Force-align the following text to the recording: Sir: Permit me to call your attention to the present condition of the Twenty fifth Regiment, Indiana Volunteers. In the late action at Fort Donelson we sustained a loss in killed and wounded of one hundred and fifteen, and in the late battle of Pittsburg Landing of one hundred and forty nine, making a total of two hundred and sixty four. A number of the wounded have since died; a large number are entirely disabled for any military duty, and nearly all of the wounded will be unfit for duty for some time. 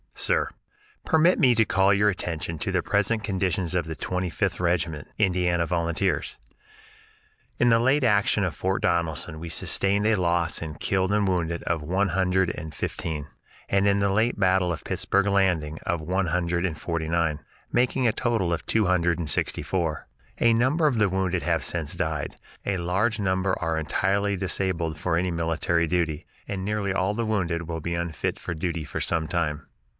Sir: 0.15 0.49
Permit 1.05 1.39
me 1.39 1.55
to 1.55 1.65
call 1.65 1.93
your 1.93 2.09
attention 2.09 2.57
to 2.59 2.71
the 2.71 2.83
present 2.83 3.23
condition 3.23 3.65
of 3.77 3.85
the 3.85 3.95
Twenty 3.95 4.29
fifth 4.29 4.59
Regiment, 4.59 5.07
Indiana 5.17 5.65
Volunteers. 5.65 6.37
In 7.59 7.69
the 7.69 7.79
late 7.79 8.03
action 8.03 8.43
at 8.43 8.53
Fort 8.53 8.83
Donelson 8.83 9.39
we 9.39 9.49
sustained 9.49 10.05
a 10.07 10.15
loss 10.15 10.61
in 10.61 10.75
killed 10.75 11.11
and 11.11 11.27
wounded 11.27 11.63
of 11.63 11.81
one 11.81 12.09
hundred 12.09 12.51
and 12.55 12.73
fifteen, 12.73 13.27
and 13.67 13.87
in 13.87 13.99
the 13.99 14.11
late 14.11 14.39
battle 14.39 14.71
of 14.71 14.83
Pittsburg 14.83 15.25
Landing 15.27 15.79
of 15.87 16.01
one 16.01 16.27
hundred 16.27 16.65
and 16.67 16.77
forty 16.79 17.07
nine, 17.09 17.39
making 17.71 18.07
a 18.07 18.11
total 18.13 18.53
of 18.53 18.65
two 18.65 18.85
hundred 18.85 19.17
and 19.19 19.29
sixty 19.29 19.61
four. 19.63 20.07
A 20.39 20.53
number 20.53 20.87
of 20.87 20.97
the 20.99 21.09
wounded 21.09 21.43
have 21.43 21.63
since 21.63 21.93
died; 21.95 22.37
a 22.65 22.77
large 22.77 23.19
number 23.19 23.57
are 23.59 23.77
entirely 23.77 24.35
disabled 24.35 24.97
for 24.97 25.15
any 25.17 25.29
military 25.31 25.87
duty, 25.87 26.25
and 26.47 26.63
nearly 26.65 26.93
all 26.93 27.11
of 27.11 27.17
the 27.17 27.25
wounded 27.25 27.67
will 27.67 27.81
be 27.81 27.95
unfit 27.95 28.37
for 28.39 28.53
duty 28.53 28.83
for 28.83 29.01
some 29.01 29.27
time. 29.27 29.67